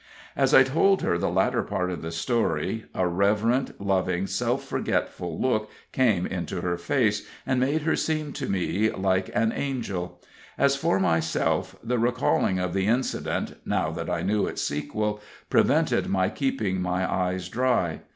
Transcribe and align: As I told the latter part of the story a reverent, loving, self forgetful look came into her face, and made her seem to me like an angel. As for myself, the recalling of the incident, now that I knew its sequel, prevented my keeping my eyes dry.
As 0.35 0.51
I 0.51 0.63
told 0.63 1.01
the 1.01 1.29
latter 1.29 1.61
part 1.61 1.91
of 1.91 2.01
the 2.01 2.11
story 2.11 2.85
a 2.95 3.07
reverent, 3.07 3.79
loving, 3.79 4.25
self 4.25 4.63
forgetful 4.63 5.39
look 5.39 5.69
came 5.91 6.25
into 6.25 6.61
her 6.61 6.75
face, 6.75 7.27
and 7.45 7.59
made 7.59 7.83
her 7.83 7.95
seem 7.95 8.33
to 8.33 8.49
me 8.49 8.89
like 8.89 9.29
an 9.35 9.51
angel. 9.51 10.19
As 10.57 10.75
for 10.75 10.99
myself, 10.99 11.75
the 11.83 11.99
recalling 11.99 12.57
of 12.57 12.73
the 12.73 12.87
incident, 12.87 13.57
now 13.63 13.91
that 13.91 14.09
I 14.09 14.23
knew 14.23 14.47
its 14.47 14.63
sequel, 14.63 15.21
prevented 15.51 16.07
my 16.07 16.29
keeping 16.29 16.81
my 16.81 17.07
eyes 17.07 17.47
dry. 17.47 17.99